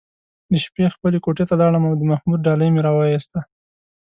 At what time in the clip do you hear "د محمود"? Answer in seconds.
1.99-2.39